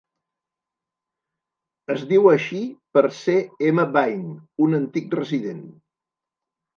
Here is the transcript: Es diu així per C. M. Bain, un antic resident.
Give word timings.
Es 1.95 2.05
diu 2.11 2.23
així 2.31 2.61
per 2.97 3.03
C. 3.17 3.35
M. 3.73 3.85
Bain, 3.99 4.23
un 4.69 4.79
antic 4.79 5.15
resident. 5.21 5.61